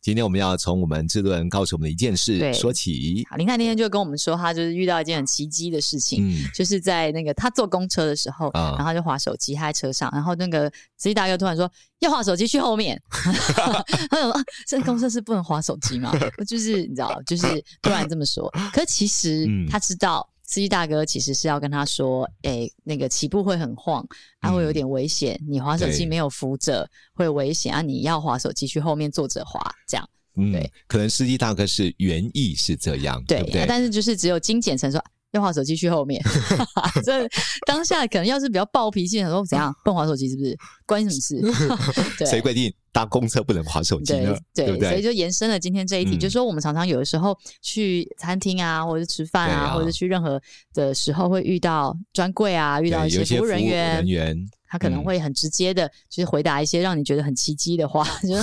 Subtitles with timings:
[0.00, 3.26] 今天我们要从我们制作人告诉我们的一件事说起。
[3.28, 16.12] 好，林太那天就跟我们说，他就是遇到一件很奇迹的事情，嗯，就是在那个他坐公车的时候，啊然后就滑手机，他在车上，然后那个司机大哥突然说要滑手机去后面， 他说啊，这公车是不能滑手机吗？
[16.46, 17.42] 就是你知道，就是
[17.82, 20.28] 突然这么说，可其实他知道。
[20.48, 24.02] 司机大哥其实是要跟他说：“哎、欸，那个起步会很晃，
[24.40, 25.38] 会有点危险。
[25.42, 27.82] 嗯、你滑手机没有扶着会危险啊！
[27.82, 30.10] 你要滑手机去后面坐着滑，这样。
[30.34, 33.66] 对，嗯、可能司机大哥是原意是这样，对，对不对、啊？
[33.68, 34.98] 但是就是只有精简成说
[35.32, 36.22] 要滑手机去后面。
[37.04, 37.28] 这
[37.66, 40.56] 当下可能要是比较暴脾气，想说怎样不能滑手机，是不是？
[40.86, 42.24] 关你什么事？
[42.26, 44.66] 谁规定？”搭公车不能滑手机呢，对？
[44.80, 50.40] 所以就延伸了今天这一题，嗯、就是说我们常常有的时候去餐厅啊，或者吃饭啊，啊或者去任何
[50.74, 58.42] 的时候会遇到专柜啊，遇到一些服务人员，人员他可能会很直接的，就是回答一些让你觉得很奇迹的话，嗯、就是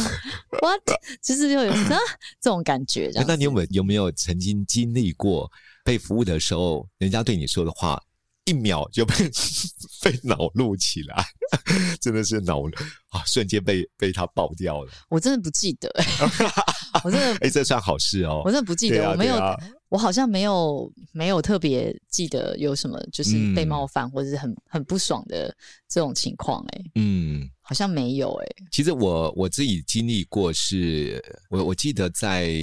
[0.61, 0.79] what，
[1.21, 1.99] 就是就有啊
[2.39, 3.11] 这种感觉。
[3.27, 5.51] 那你有没有有没有曾经经历过
[5.85, 8.01] 被服务的时候，人家对你说的话？
[8.43, 9.15] 一秒就被
[10.03, 11.25] 被恼怒起来，
[11.99, 12.61] 真的是恼
[13.09, 13.23] 啊！
[13.25, 14.91] 瞬间被被他爆掉了。
[15.09, 16.05] 我真的不记得、欸，
[17.03, 18.43] 我真的哎、欸，这算好事哦。
[18.45, 19.57] 我真的不记得，啊、我没有，啊、
[19.89, 25.51] 我好像没有没有特别记得有什么就是被冒犯、嗯、或者是很很不爽的
[25.89, 26.77] 这种情况、欸。
[26.77, 28.45] 哎，嗯，好像没有、欸。
[28.45, 32.53] 哎，其实我我自己经历过是，是我我记得在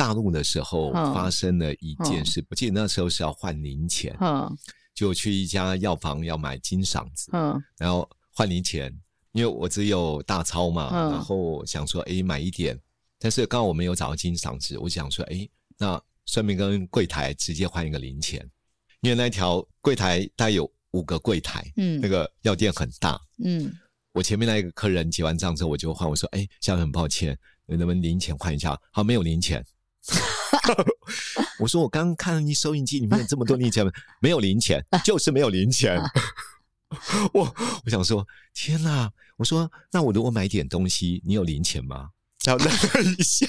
[0.00, 4.16] 大陆的时候发生了一件事，我、嗯、记得那时候是要换零钱。
[4.20, 4.56] 嗯。
[4.92, 8.92] 就去一家药房要买金嗓子，嗯，然后换零钱，
[9.32, 12.78] 因为我只有大钞嘛，嗯、然后想说，哎，买一点，
[13.18, 15.48] 但是刚好我没有找到金嗓子，我想说，哎，
[15.78, 18.46] 那顺便跟柜台直接换一个零钱，
[19.00, 23.72] 因为那条柜台大概有五个柜台，嗯，那个药店很大，嗯，
[24.12, 28.78] 我前面那一个客人结完账之后，我就换，我说，哎，现在很抱歉，能不能零钱换一下？
[28.90, 29.64] 好，没有零钱。
[31.58, 33.84] 我说我刚刚看了你收音机里面有这么多零钱，
[34.20, 36.00] 没有零钱， 就是没有零钱。
[37.32, 39.10] 我我想说，天哪！
[39.36, 42.08] 我说那我如果买点东西，你有零钱吗？
[42.42, 43.46] 他愣了一下，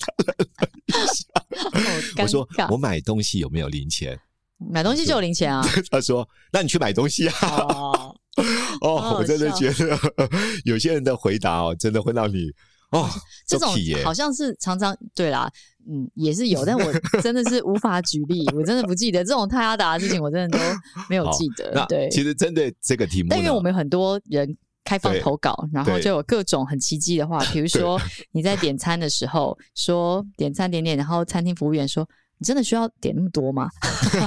[0.00, 0.46] 他愣了
[0.86, 2.22] 一下。
[2.22, 4.18] 我说我买东西有没有零钱？
[4.58, 5.66] 买东西就有零钱啊。
[5.90, 7.34] 他说那你去买东西啊。
[8.80, 9.98] 哦，我真的觉得
[10.64, 12.50] 有些人的回答哦，真的会让你。
[12.90, 13.08] 哦，
[13.46, 13.72] 这种
[14.04, 15.50] 好像是常常对啦，
[15.88, 16.92] 嗯，也是有，但我
[17.22, 20.64] 真的是无法举例，我真的不记得这种太阿达的事情，我真的都
[21.08, 21.84] 没有记得。
[21.88, 28.00] 对，其实针对这个题目，但因为我们有很多人开放投稿，然后就有各种很奇迹的话，比如 说
[28.32, 32.06] 你在点餐的时候说点餐点点，然后餐厅服务员说
[32.38, 33.68] 你真的需要点那么多吗？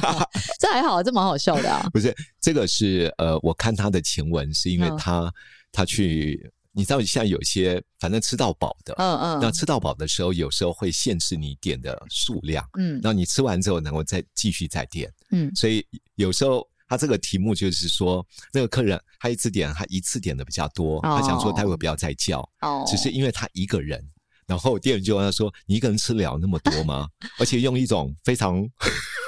[0.59, 1.87] 这还好，这蛮好笑的啊。
[1.93, 5.31] 不是，这个是呃，我看他的前文是因为他
[5.71, 6.51] 他去。
[6.75, 15.85] 你知道现在有些反正吃到饱的，嗯嗯，那吃到饱的时候，有时候会限制你点的数量，嗯，那你吃完之后能够再继续再点，嗯，所以
[16.15, 24.03] 有时候他这个题目就是说，那个客人他一次点，他一次点的比较多，他想说待会不要再叫，哦，只是因为他一个人，
[24.47, 27.07] 然后店员就问他说：“你一个人吃了那么多吗？”
[27.39, 28.67] 而且用一种非常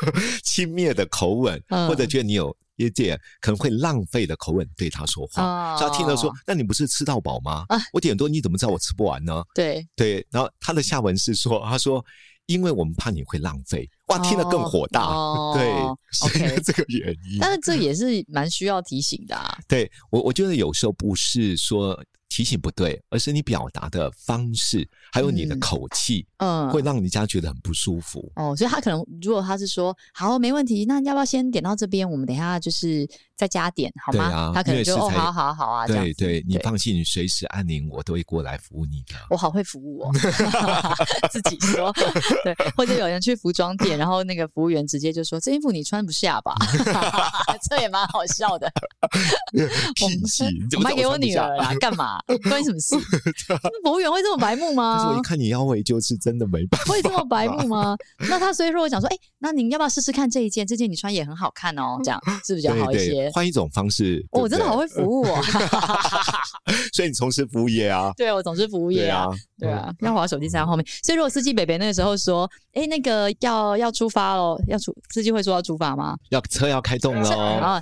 [0.43, 2.55] 轻蔑的口吻，或者觉得你有。
[2.77, 7.63] 一点可能会浪费的口吻对他说话，哦、所以他听了说：“那你不是吃到饱吗？
[7.69, 12.03] 啊、我点多，你怎么知道我吃不完呢？”对对，然后他的下文是说：“他说，
[12.47, 15.05] 因为我们怕你会浪费。”哇，听得更火大。
[15.05, 15.71] 哦、对
[16.27, 17.39] ，OK，这个原因。
[17.39, 19.57] 但是这也是蛮需要提醒的啊。
[19.69, 21.97] 对我，我觉得有时候不是说。
[22.35, 28.29] 提醒不对，而是你表达的方式，还有你的口气，嗯，会让人家觉得很不舒服。
[28.35, 32.09] 哦，所以他可能如果他是说好没问题，那要不要先点到这边？
[32.09, 33.07] 我们等一下就是
[33.37, 34.25] 再加点好吗？
[34.25, 39.15] 啊、他可能就哦，好好好啊，对对，你放心，你随时按铃，我都会过来服务你的。
[39.29, 40.11] 我好会服务哦，
[41.31, 41.89] 自己说
[42.43, 46.53] 对，或者有人去服装店，然后那个服务员直接就说：“这衣服你穿不下吧？”
[47.69, 48.69] 这也蛮好笑的。
[50.83, 52.19] 卖给我女儿啦，干嘛？
[52.49, 52.95] 关你什么事？
[53.83, 54.97] 服务员会这么白目吗？
[54.97, 56.93] 可是我一看你腰围，就是真的没办法。
[56.93, 57.95] 会这么白目吗？
[58.29, 60.65] 那他所以说我想说，哎、欸，那您要不要试试看这一件？
[60.65, 63.29] 这件你穿也很好看哦，这样是不是比较好一些？
[63.33, 65.41] 换一种方式，我、哦、真的好会服务哦。
[66.93, 68.11] 所以你从事服务业啊？
[68.17, 69.27] 对，我从事服务业啊。
[69.57, 70.85] 对啊，要滑手机在后面。
[71.03, 76.17] 所以如果司机北北那个时候说，哎、欸，那个要要出发喽，要出司机会说要出发吗？
[76.29, 77.79] 要车要开动喽。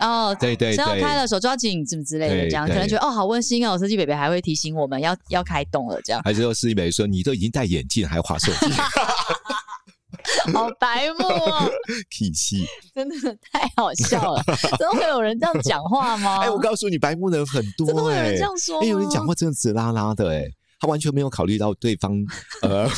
[0.00, 3.76] 哦，对对，车要开了，手抓紧，什么之类的，这样可能觉得哦，好温馨哦。
[3.78, 6.22] 司机北北还会提醒我们要要开动了，这样。
[6.24, 8.72] 还是说司机北北说，你都已经戴眼镜还滑手机，
[10.52, 11.70] 好白目哦，
[12.10, 14.42] 体系真的太好笑了，
[14.78, 16.40] 怎么会有人这样讲话吗？
[16.42, 18.80] 哎，我告诉你，白目的人很多，怎么会有人这样说？
[18.80, 20.44] 哎，有人讲话真的直拉拉的，哎。
[20.80, 22.24] 他完全没有考虑到对方，
[22.62, 22.88] 呃，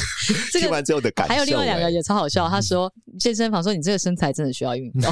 [0.52, 1.32] 听完之后的感受。
[1.32, 5.10] 还有另外两个也超好笑，他说健身房说，你这个身材真的需要运动，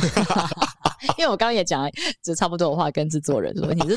[1.17, 1.91] 因为我刚刚也讲了，
[2.23, 3.97] 就差不多的话跟制作人说，你这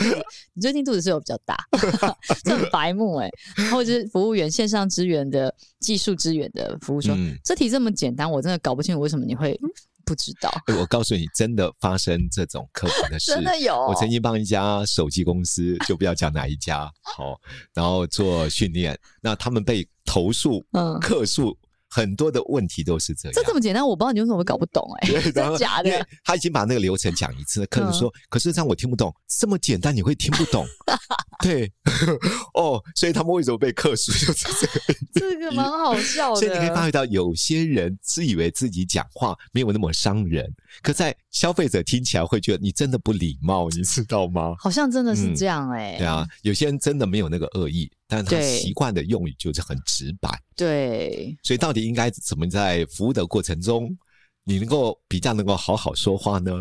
[0.53, 1.57] 你最近肚子是有比较大，
[2.43, 3.29] 这很白目哎。
[3.55, 9.59] 然后就是服务员线上支援的技术支援的服务说，嗯、这题这么简单，我真的搞不清楚为什么你会。
[10.03, 13.75] 不知道，我告诉你，真的发生这种客服的 事，真的有。
[13.87, 17.39] 我曾经帮一家手机公司，就不要讲哪一家，好，
[17.73, 21.55] 然后做训练，那他们被投诉，嗯，客诉。
[21.93, 26.07] 很多的问题都是这样，这这么简单，我不知道你为什么会搞不懂哎、欸， 真的假的？
[26.23, 30.65] 他已经把那个流程讲一次，客人说，嗯、可是这样我听不懂，这么简单你会听不懂？
[31.43, 31.71] 对，
[32.55, 34.95] 哦，所以他们为什么被客诉就是这个？
[35.13, 36.39] 这个蛮好笑的。
[36.39, 40.47] 所以你可以发觉到，有些人自以为自己讲话没有那么伤人，
[40.81, 44.55] 可在消费者听起来会觉得你真的不礼貌，你知道吗？
[44.59, 45.99] 好像真的是这样哎、欸嗯。
[45.99, 47.91] 对啊，有些人真的没有那个恶意。
[48.13, 53.97] 但他习惯的用语就是很直白，对，所以到底应该怎么在服务的过程中，
[54.43, 56.51] 你能够比较能够好好说话呢？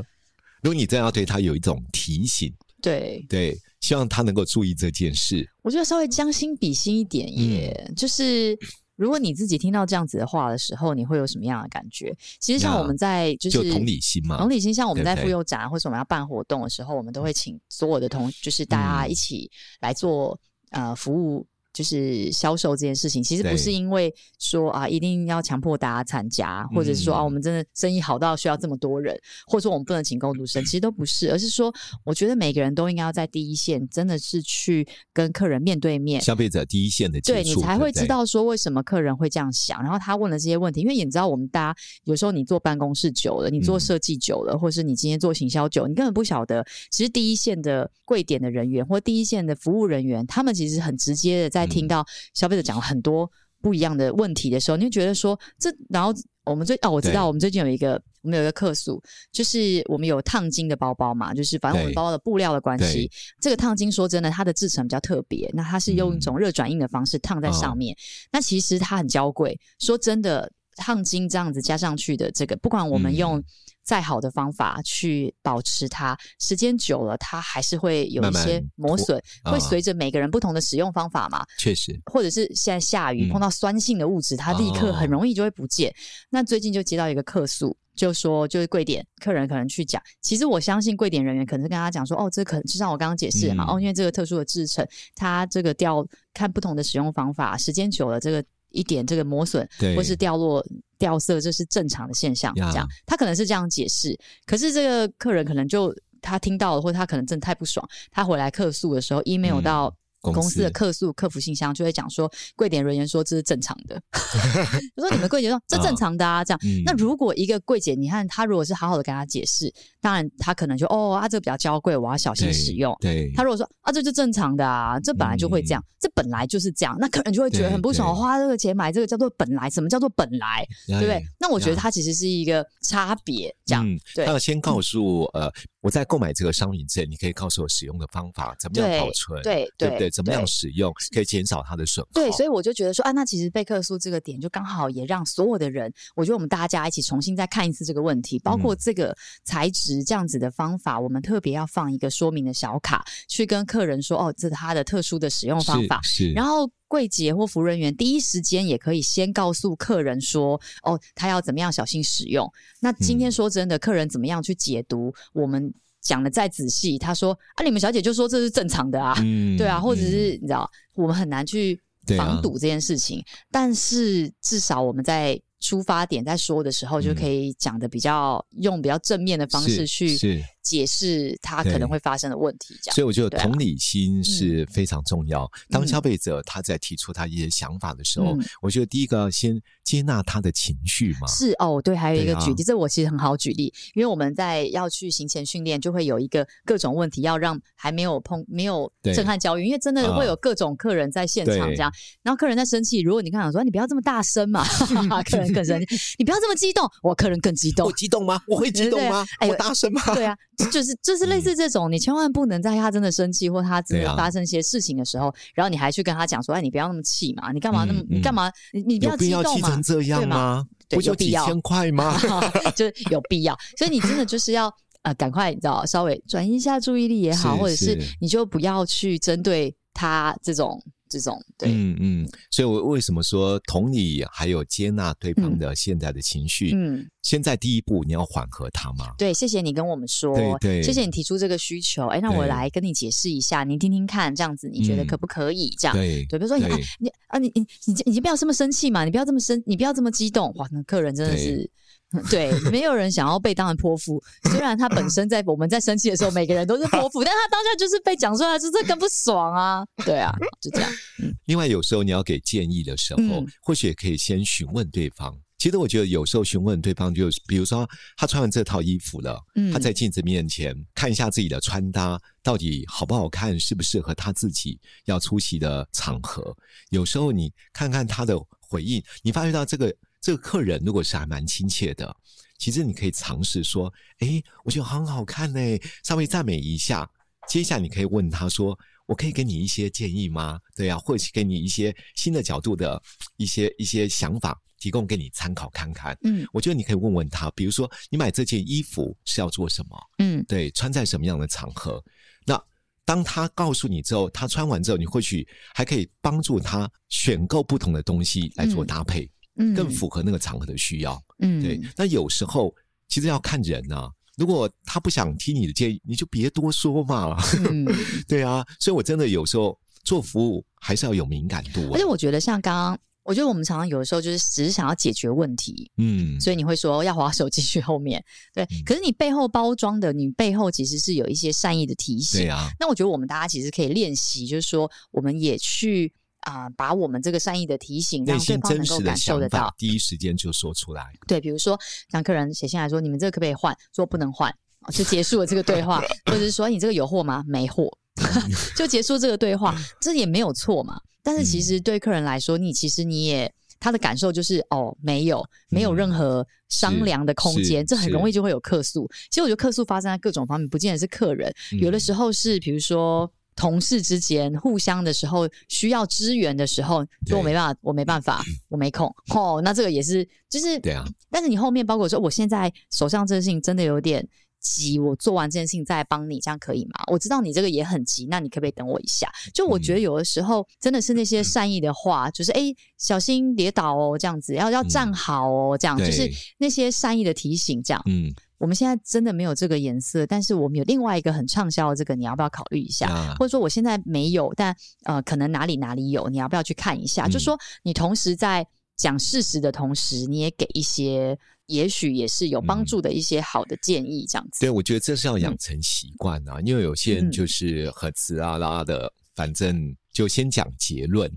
[0.62, 5.44] 如果你真要对他有一种提醒，对对，希望他能够注意这件事。
[5.62, 8.56] 我觉得稍微将心比心一点耶，嗯、就是
[8.94, 12.16] 如果你自己听到这样子的话的时候，你会有什么样的感觉？
[12.38, 19.50] 其实像我们在就是就同理心嘛，同理心，像我们在妇幼展或者我们要办活动的时候，我们都会请所有的同，就是大家一起
[19.80, 20.38] 来做。
[20.70, 31.72] 呃，服务就是销售这件事情，其实不是因为说啊，一定要强迫大家参加，或者是说啊，我们真的生意好到需要这么多人，或者说我们不能请工读生，其实都不是，而是说，
[32.04, 37.20] 我觉得每个人都应该要在第一线，真的是去跟客人面对面，消费者第一线的。
[37.20, 53.30] 接触，对，你才会知道说为什么客人会这样想，然后他问了这些问题，因为你知道，我们大家有时候你坐办公室久了，你做设计久了，或是你今天做行销久，你根本不晓得，其实第一线的柜点的人员或第一线的服务人员，他们其实很直接的在听到消费者讲了很多
[53.60, 56.12] 不一样的问题的时候，你就觉得说这，然后
[56.44, 63.10] 我们最哦，我知道我们最近有一个我们有一个客诉，就是我们有烫金的包包嘛，就是反正我们包包的布料的关系，
[63.40, 67.98] 这个烫金说真的，它的制成比较特别，那它是用一种热转印的方式烫在上面，嗯、
[68.32, 73.40] 那其实它很娇贵，说真的，烫金这样子加上去的这个，不管我们用。
[73.82, 81.44] 再好的方法去保持它，时间久了，它还是会有一些磨损，会随着每个人不同的使用方法嘛。
[81.58, 85.92] 确实，或者是现在下雨碰到酸性的物质，它立刻很容易就会不见。
[86.28, 94.86] 那最近就接到一个客诉，就说就是贵点客人可能去讲，其实我相信贵点人员可能是跟他讲说，哦，这可能就像我刚刚解释嘛，哦，因为这个特殊的制成，
[95.16, 98.44] 它这个掉看不同的使用方法，时间久了这个。
[98.70, 100.64] 一点这个磨损，或是掉落、
[100.98, 102.54] 掉色，这是正常的现象。
[102.54, 104.18] 这样，他可能是这样解释。
[104.46, 109.94] 可是这个客人可能就他听到了，或者他可能真的太不爽，他回来客诉的时候，email 到。
[110.20, 114.00] 公司的客诉客服信箱就会讲说，柜点人员说这是正常的。
[114.96, 116.60] 我说你们柜姐说这正常的啊，这样。
[116.62, 122.96] 嗯、那如果一个柜姐，你看她如果是好好的跟她解释，当然她可能就哦啊，这个比较娇贵，我要小心使用。
[123.00, 131.22] 对，她如果说啊，这就正常的啊，这本来就会这样，嗯、这本来就是这样，那客人就会觉得很不爽，花这个钱买这个叫做本来，什么叫做本来，对不对？
[131.38, 133.88] 那我觉得它其实是一个差别，这样。
[133.88, 135.50] 嗯、对，他要先告诉呃。
[135.82, 140.14] 我在购买这个商品之前，你可以告诉我使用的方法，怎么样保存，对对，对不对？
[140.20, 142.10] 怎么样使用可以减少它的损耗。
[142.12, 156.00] 对，所以我就觉得说啊，那其实被客诉这个点就刚好也让所有的人，我觉得我们大家一起重新再看一次这个问题，包括这个材质这样子的方法，嗯、我们特别要放一个说明的小卡，去跟客人说哦，这是它的特殊的使用方法。
[156.02, 156.70] 是，是然后。
[156.90, 162.52] 柜姐或服务人员第一时间也可以先告诉客人说：“哦，他要怎么样小心使用。”
[162.82, 165.14] 那今天说真的，客人怎么样去解读？
[165.32, 171.80] 我们讲的再仔细，他说：“啊，你们小姐就说这是正常的啊，嗯、 对啊，或者是、嗯、你知道，我们很难去
[172.16, 173.20] 防堵这件事情。
[173.20, 182.74] 啊、但是至少我们在。”出发点在说的时候，就可以讲的比较、嗯、用比较正面的方式去解释他可能会发生的问题。
[182.82, 185.44] 这样，所以我觉得同理心是非常重要。
[185.44, 191.26] 啊、当消费者他在提出他一些想法的时候，嗯、我觉得第一个要先接纳他的情绪嘛。
[191.28, 204.64] 是哦，对，还有一个举例，啊、这我其实很好举例，因为我们在要去行前训练，就会有一个各种问题要让还没有碰、没有震撼教育，因为真的会有各种客人在现场这样，啊、然后客人在生气，如果你刚想说你不要这么大声嘛，
[205.28, 205.86] 客人更生气，
[206.18, 208.42] 你不要这么激动，我客人更激动，我激动吗？
[208.46, 209.26] 我会激动吗？
[209.38, 210.02] 哎，我大声吗？
[210.14, 210.36] 对啊，
[210.70, 220.64] 就是就是类似这种，你千万不能在他真的生气或他真的发生一些事情的时候，然后你还去跟他讲说，哎，你不要那么气嘛，你干嘛那么，你干嘛，你你不要激动嘛，气成这样吗？
[220.88, 222.18] 不就几千块吗？
[222.74, 230.82] 就是有必要，所以你真的就是要呃，赶快你知道，稍微转移一下注意力也好，或者是你就不要去针对他这种。
[231.10, 236.70] 这种对，嗯嗯，所以我为什么说同理还有接纳对方的现在的情绪？
[236.72, 239.12] 嗯，现在第一步你要缓和他嘛。
[239.18, 242.06] 对，谢谢你跟我们说，对对，谢谢你提出这个需求。
[242.06, 245.74] 哎，那我来跟你解释一下，你听听看，这样子你觉得可不可以？
[245.78, 246.64] 这样对对，比如说你
[247.00, 250.52] 你啊你你你你就不要这么生气嘛，你不要这么生，你不要这么激动。
[250.54, 251.68] 哇，那客人真的是。
[252.28, 254.20] 对，没有人想要被当成泼妇。
[254.50, 259.84] 虽然他本身在我们在生气的时候，每个人都是泼妇， 但他当下就是被讲出来，就是更不爽啊。
[260.04, 260.90] 对啊，就这样。
[261.22, 265.32] 嗯、另外，有时候你要给建议的时候，嗯、或许也可以先询问对方。
[265.56, 276.56] 其实我觉得有时候询问对方，就比如说他穿完这套衣服了，嗯、他在镜子面前看一下自己的穿搭到底好不好看，适不适合他自己要出席的场合。
[276.88, 279.94] 有时候你看看他的回应，你发觉到这个。
[280.20, 282.14] 这个客人如果是还蛮亲切的，
[282.58, 285.60] 其实你可以尝试说：“哎，我觉得很好看呢。”
[286.04, 287.08] 稍微赞美一下。
[287.48, 293.02] 接下来你可以问他说：“我可以给你一些建议吗？”对呀、啊，或者是给你一些新的角度的
[293.38, 296.16] 一些一些想法，提供给你参考看看。
[296.22, 299.98] 嗯，我觉得你可以问问他，比如说你买这件衣服是要做什么？
[300.18, 302.00] 嗯，对，穿在什么样的场合？
[302.44, 302.62] 那
[303.04, 309.24] 当他告诉你之后，他穿完之后，你或许还可以帮助他选购不同的东西来做搭配。
[309.24, 309.30] 嗯
[309.74, 311.80] 更符合那个场合的需要，嗯，对。
[311.96, 312.74] 那有时候
[313.08, 317.36] 其实要看人呐、啊，如果他不想听你的建议，你就别多说嘛。
[317.68, 317.86] 嗯、
[318.26, 321.80] 对啊，所以我真的有时候做服务还是要有敏感度。
[321.92, 328.24] 而且我觉得像刚刚，我觉得我们常常有的时候就是只是想要解决问题，嗯，所以你会说要滑手机去后面，
[328.54, 328.64] 对。
[328.64, 332.40] 嗯、可是你背后包装的，你背后其实是有一些善意的提醒。
[332.40, 332.70] 对啊。
[332.78, 336.12] 那我觉得我们大家其实可以练习，就是说我们也去。
[336.40, 341.12] 啊、呃，把我们这个善意的提醒，让对方能够感受得到，第一时间就说出来。
[341.26, 341.78] 对，比如说，
[342.10, 344.54] 让客人写信来说：“你们这个可不可以换？”说不能换，
[344.92, 346.00] 就结束了这个对话。
[346.26, 347.90] 或者是说：“你这个有货吗？”没货，
[348.76, 349.76] 就结束这个对话。
[350.00, 351.00] 这也没有错嘛。
[351.22, 359.06] 但是其实对客人来说，你其实你也他的感受就是哦，没有，没有任何商量的空间，这很容易就会有客诉。
[359.30, 363.30] 其实我觉得客诉发生在各种方面，不见得是客人，有的时候是比如说。
[363.56, 369.14] 同事之间互相的时候需要支援的时候，说我没办法，我没办法，我没空。
[369.34, 371.04] 哦，那这个也是，就是对啊。
[371.30, 374.26] 但是你后面包括说，我现在手上这件事情真的有点
[374.60, 377.04] 急，我做完这件事情再帮你，这样可以吗？
[377.10, 379.30] 我知道你这个也很急，那你可不可以等我一下？
[379.52, 388.32] 就我觉得有的时候真的是那些善意的话，就是哎，小心跌倒哦，这样子，要要站好哦，这样就是那些善意的提醒，这样，嗯。
[388.60, 393.08] 我们现在真的没有这个颜色，但是我们有另外一个很畅销的这个，你要不要考虑一下？
[393.08, 397.26] 啊、或者说我现在没有，但呃，可能哪里哪里有，你要不要去看一下？
[397.26, 398.66] 嗯、就说你同时在
[398.98, 401.34] 讲事实的同时，你也给一些，
[401.68, 404.62] 也许也是有帮助的一些好的建议，这样子。
[404.62, 411.32] 嗯、对，我觉得这是要养成习惯啊，嗯、因为有些人就是很直啊啦的，嗯、反正就先讲结论，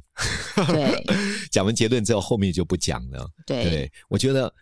[0.67, 1.01] 对，
[1.49, 3.25] 讲完结论之后，后面就不讲了。
[3.47, 4.53] 对，对，我觉得。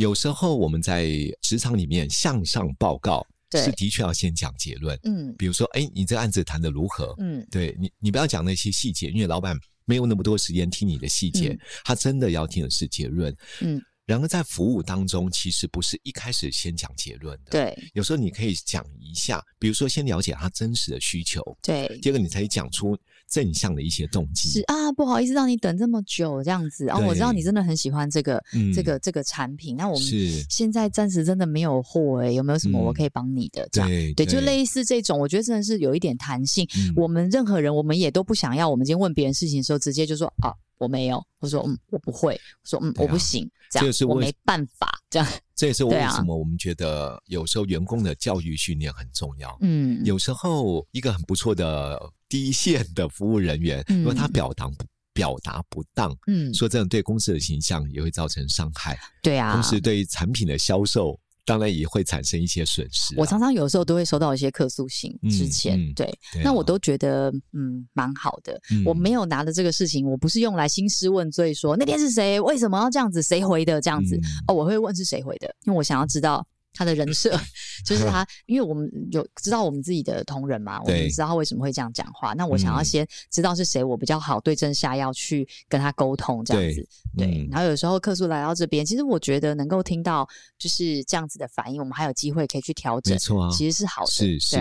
[0.00, 1.10] 有时候我们在
[1.42, 4.98] 职场里面向上报告，是的确要先讲结论。
[5.02, 7.14] 嗯，比如说，哎，你这个案子谈的如何？
[7.18, 9.54] 嗯，对你，你不要讲那些细节，因为老板
[9.84, 13.36] 没有那么多时间听你的细节，嗯、他真的要听的是结论。
[13.60, 13.78] 嗯。
[14.10, 17.52] 然而，在服务当中，其实不是一开始先讲结论的。
[17.52, 21.40] 对，有时候你可以讲一下，比如说先了解他真实的需求。
[21.62, 22.98] 对，第二个你才讲出
[23.28, 24.48] 正向的一些动机。
[24.48, 26.86] 是啊，不好意思让你等这么久，这样子。
[26.86, 28.42] 然后我知道你真的很喜欢这个
[28.74, 29.76] 这个这个产品。
[29.76, 30.08] 那我们
[30.50, 33.68] 现在暂时真的没有货，哎，有没有什么我可以帮你的？
[33.70, 36.68] 这样对，就类似这种，我觉得真的是有一点弹性。
[36.96, 40.50] 我们任何人，我们也都不想要，我们今天问别人事情的时候，直接就说啊。
[40.80, 45.28] 我没有，我说嗯，我不会，我说嗯，我不行，这样我没办法，这样。
[45.54, 49.54] 这也是为什么我们觉得有时候员工的教育训练很重要。
[49.60, 58.98] 嗯，有时候一个很不错的第一线的服务人员，如果他表达不表达不当，嗯，说这样对公司的形象也会造成伤害。
[59.22, 61.20] 对啊，同时对于产品的销售。
[61.50, 63.16] 当然也会产生一些损失、啊。
[63.18, 68.84] 我常常有时候都会收到一些客诉信，之前、嗯嗯、对，对啊、那我都觉得嗯蛮好的、嗯。
[68.84, 76.46] 我没有拿着这个事情，我不是用来兴师问罪说，说那天是谁，为什么要这样子，谁回的这样子、嗯、哦，我会问是谁回的，因为我想要知道。
[76.72, 77.30] 他的人设
[77.84, 82.32] 就是他，因为我们有知道我们自己的同仁嘛，我们知道他为什么会这样讲话。
[82.34, 86.88] 那我想要先知道是谁，我比较好对症下药去跟他沟通这样子。
[87.16, 93.12] 对，然后有时候客诉来到这边，其实我觉得能够听到就是这样子的反应，我们还有机会可以去调整。
[93.14, 94.56] 没错啊，其实是好的，是是、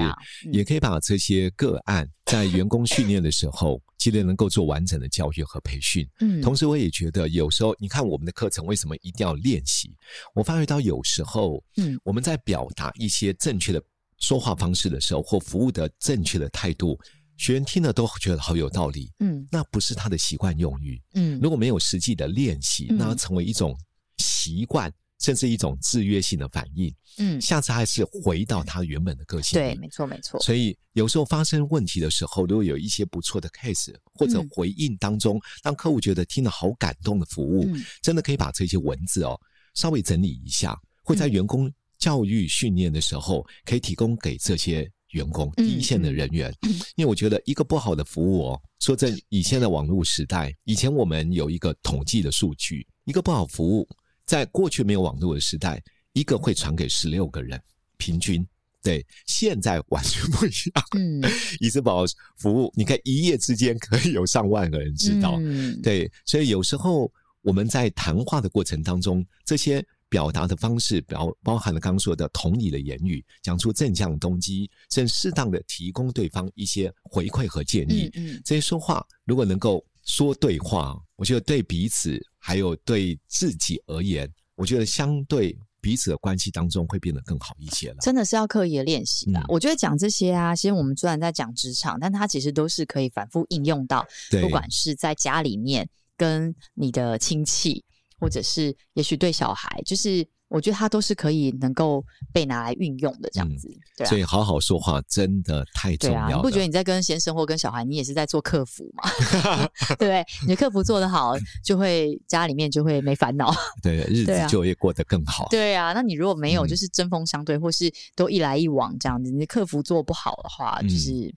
[0.52, 3.82] 也可以把这些个案在员工训练的时候。
[4.00, 9.94] 记得能够做完整的教育和培训，嗯，同时我也觉得有时候，你看我们的课程为什么一定要练习？
[10.34, 13.84] 我发觉到有时候，嗯，我们在表达一些正确的
[14.18, 16.98] 说话方式的时候，或服务的正确的态度，
[17.36, 23.78] 学员听了都觉得好有道理，嗯，那不是他的习惯用语，嗯，如果没有实际的练习，那成为一种
[24.20, 24.90] 习惯。
[25.20, 29.60] 甚至一种制约性的反应，嗯，下次还是回到他原本的个性。
[29.60, 30.40] 对，没错，没错。
[30.40, 39.40] 所以有时候发生问题的时候，如果有一些不错的 case 或者回应当中，让客户觉得听了好感动的服务，嗯，真的可以把这些文字哦
[39.76, 46.50] 稍微整理一下，会在员工教育训练的时候可以提供给这些员工第一线的人员，
[46.96, 53.86] 因为我觉得一个不好的服务哦，说真，以现在网络时代，以前我们有一个统计的数据，一个不好服务。
[54.30, 55.82] 在过去没有网络的时代，
[56.14, 57.60] 一个会传给十六个人，
[57.98, 58.48] 平均
[58.84, 59.04] 对。
[59.26, 60.86] 现在完全不一样。
[60.96, 61.20] 嗯，
[61.60, 62.06] 以斯堡
[62.38, 65.36] 服务，你看一夜之间可以有上万个人知道。
[65.40, 66.08] 嗯，对。
[66.28, 78.12] 所以有时候我们在谈话的过程当中，这些表达的方式，包包含了刚刚说的同理的言语，讲出正向动机，甚至适当的提供对方一些回馈和建议。
[78.14, 82.24] 嗯，嗯，这些说话如果能够说对话，我觉得对彼此。
[82.40, 87.98] 还有对自己而言，我觉得相对彼此的关系当中会变得更好一些了。
[88.02, 89.44] 真的是要刻意的练习的。
[89.48, 94.04] 我觉得讲这些啊，其实我们虽然在讲职场，但它其实都是可以反复应用到，
[94.42, 97.84] 不管是在家里面跟你的亲戚，
[98.20, 100.28] 或者是也许对小孩，就是。
[100.50, 102.04] 我觉得它都是可以能够
[102.34, 106.28] 被拿来运用的这样子，嗯对啊，所以好好说话真的太重要了。
[106.28, 109.10] 对啊，你不觉得你在跟先生或跟小孩，你也是在做客服吗？
[109.90, 110.26] 对 不对？
[110.42, 115.48] 你的客服做得好，就会家里面就会没烦恼， 对，日子就会过得更好。
[115.50, 121.34] 对啊，那你如果没有，就是针锋相对，嗯，或是都一来一往这样子，你的客服做不好的话，就是。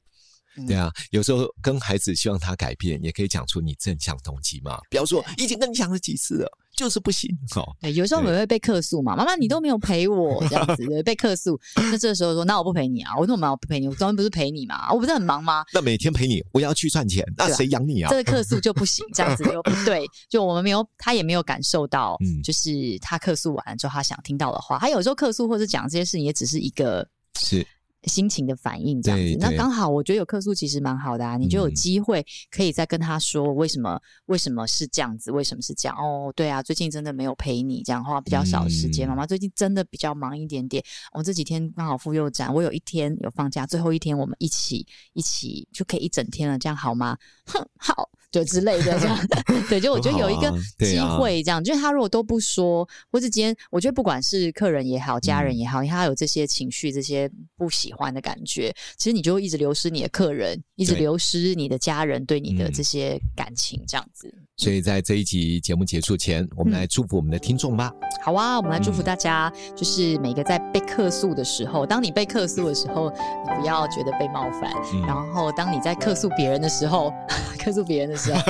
[0.67, 4.79] 对啊，有时候跟孩子希望他改变，也可以讲出你正向动机嘛。
[4.91, 7.65] 比方说，已经跟你讲了几次了，就是不行哦。
[7.81, 11.59] 对，有时候我们会被客诉嘛，妈妈你都没有陪我 这样子，对，被客诉。
[11.77, 13.13] 那这个时候说，那我不陪你啊？
[13.19, 14.93] 我说我们要不陪你，我昨天不是陪你嘛？
[14.93, 15.65] 我不是很忙吗？
[15.73, 18.11] 那每天陪你，我要去赚钱，那谁养你啊？
[18.11, 20.07] 这个客诉就不行，这样子就不 对。
[20.29, 24.79] 就我们没有，他也没有感受到，嗯，就是他客诉完之后，他想听到的话。
[24.79, 27.67] 他有时候客诉或者讲这些事情，也只是一个是。
[28.05, 47.17] 心情的反应这样子，那刚好我觉得有客诉其实蛮好的啊，你就有机会可以再跟他说为什么、嗯、为什么是这样子，为什么是这样哦，对啊，最近真的没有陪你，这样的话比较少时间，妈、嗯、妈最近真的比较忙一点点，我、哦、这几天刚好妇幼展，我有一天有放假，最后一天我们一起一起就可以一整天了，这样好吗？
[47.47, 48.09] 哼，好。
[48.33, 49.19] 就之类的这样，
[49.69, 64.35] 对，就我觉得有一个机会这样，就是他如果都不说，或者今天我觉得不管是客人也好，家人也好，因为他有这些情绪、这些不喜欢的感觉，其实你就会一直流失你的客人，一直流失你的家人对你的这些感情，这样子。
[64.57, 67.93] 所以在这一集节目结束前，我们来祝福我们的听众吧。
[68.23, 74.71] 好啊，我们来祝福大家，就是每个在被客诉的时候，当你被客诉的时候，你不要觉得被冒犯，
[75.07, 77.13] 然后当你在客诉别人的时候，
[77.59, 78.41] 客诉别人的时候。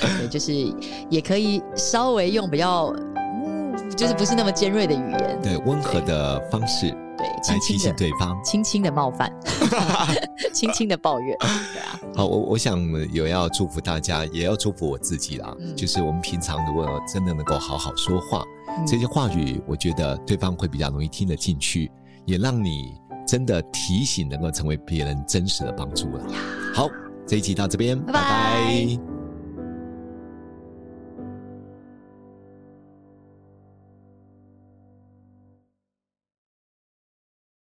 [0.00, 0.52] 对，就是
[1.10, 2.86] 也可以稍微用比较，
[3.44, 9.30] 嗯，就是不是那么尖锐的语言，对，温和的方式，对，来提醒对方，轻轻的冒犯，
[10.52, 12.00] 轻轻的抱怨，对啊。
[12.16, 12.80] 好，我我想
[13.12, 15.54] 有要祝福大家，也要祝福我自己啦。
[15.60, 21.90] 嗯，就是我们平常如果真的能够好好说话，嗯，这些话语，我觉得对方会比较容易听得进去，
[22.24, 22.94] 也让你
[23.26, 26.24] 真的提醒能够成为别人真实的帮助了。
[26.74, 26.88] 好。
[27.26, 28.20] 这一集到这边，拜拜。
[28.20, 29.15] 拜拜。